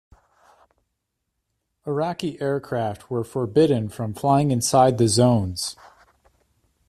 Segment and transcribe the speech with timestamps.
[1.85, 5.75] Iraqi aircraft were forbidden from flying inside the zones.